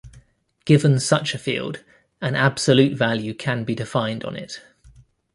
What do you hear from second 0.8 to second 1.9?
such a field,